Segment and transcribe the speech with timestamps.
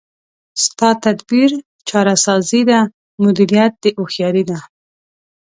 [0.63, 1.51] ستا تدبیر
[1.89, 2.79] چاره سازي ده،
[3.23, 4.57] مدیریت دی هوښیاري ده